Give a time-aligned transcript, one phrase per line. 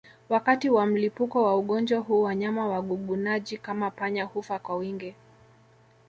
[0.29, 5.15] Wakati wa mlipuko wa ugonjwa huu wanyama wagugunaji kama panya hufa kwa wingi